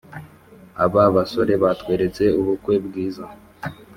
Aba 0.83 1.03
basore 1.15 1.53
batweretse 1.63 2.23
ubukwe 2.39 2.75
bwiza 2.85 3.25